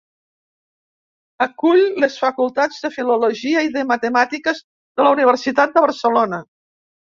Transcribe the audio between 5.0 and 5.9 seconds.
la Universitat de